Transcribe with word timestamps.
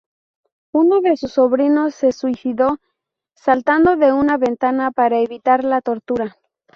Uno 0.73 0.99
de 1.01 1.15
sus 1.15 1.33
sobrinos 1.33 1.93
se 1.93 2.11
suicidó 2.11 2.79
saltando 3.35 3.97
de 3.97 4.11
una 4.11 4.35
ventana 4.37 4.89
para 4.89 5.19
evitar 5.19 5.63
la 5.63 5.79
tortura. 5.81 6.37